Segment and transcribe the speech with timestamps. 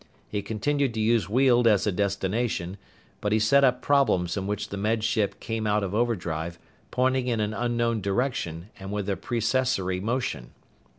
[0.27, 2.77] He continued to use Weald as a destination,
[3.21, 6.57] but he set up problems in which the Med Ship came out of overdrive
[6.89, 10.53] pointing in an unknown direction and with a precessory motion.